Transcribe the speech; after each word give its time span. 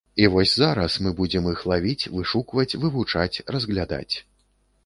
І 0.21 0.23
вось 0.35 0.53
зараз 0.61 0.95
мы 1.07 1.11
будзем 1.19 1.49
іх 1.51 1.59
лавіць, 1.71 2.09
вышукваць, 2.15 2.77
вывучаць, 2.85 3.41
разглядаць. 3.59 4.15